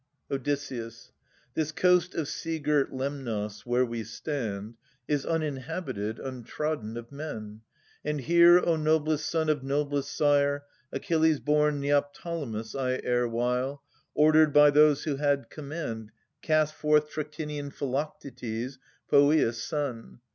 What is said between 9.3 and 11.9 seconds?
of noblest sire, Achilles born